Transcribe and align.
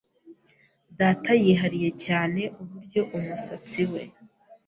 Data 0.99 1.31
yihariye 1.43 1.89
cyane 2.05 2.41
uburyo 2.61 3.01
umusatsi 3.17 3.81
we. 3.91 4.01